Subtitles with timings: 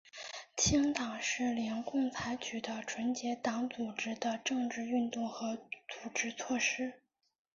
[0.57, 7.01] 清党是联共采取的纯洁党组织的政治运动和组织措施。